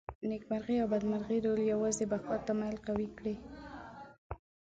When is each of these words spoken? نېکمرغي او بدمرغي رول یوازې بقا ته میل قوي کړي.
نېکمرغي 0.29 0.75
او 0.81 0.87
بدمرغي 0.93 1.37
رول 1.45 1.59
یوازې 1.73 2.03
بقا 2.11 2.35
ته 2.45 2.51
میل 2.59 2.77
قوي 2.87 3.07
کړي. 3.17 3.35